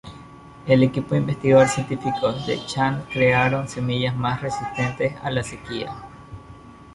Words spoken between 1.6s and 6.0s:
científicos de Chan crearon semillas más resistentes a la sequía.